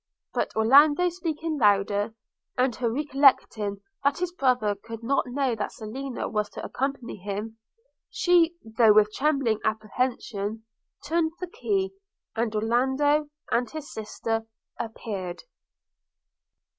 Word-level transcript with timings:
–But 0.33 0.55
Orlando 0.55 1.09
speaking 1.09 1.59
louder, 1.59 2.15
and 2.57 2.75
her 2.77 2.91
recollecting 2.91 3.81
that 4.03 4.17
his 4.17 4.31
brother 4.31 4.73
could 4.73 5.03
not 5.03 5.27
know 5.27 5.53
that 5.53 5.73
Selina 5.73 6.27
was 6.27 6.49
to 6.49 6.65
accompany 6.65 7.17
him, 7.17 7.59
she, 8.09 8.55
though 8.63 8.93
with 8.93 9.13
trembling 9.13 9.59
apprehension, 9.63 10.65
turned 11.05 11.33
the 11.39 11.45
key, 11.45 11.93
and 12.35 12.55
Orlando 12.55 13.29
and 13.51 13.69
his 13.69 13.93
sister 13.93 14.47
appeared. 14.79 15.43